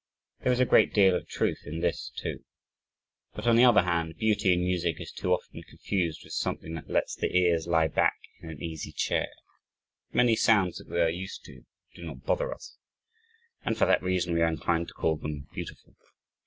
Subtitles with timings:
[0.39, 2.43] There is a great deal of truth in this too.
[3.33, 6.89] But on the other hand, beauty in music is too often confused with something that
[6.89, 9.27] lets the ears lie back in an easy chair.
[10.11, 12.77] Many sounds that we are used to, do not bother us,
[13.63, 15.95] and for that reason, we are inclined to call them beautiful.